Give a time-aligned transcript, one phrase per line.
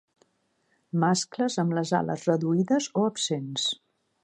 [1.03, 3.71] Mascles amb les ales reduïdes o absents.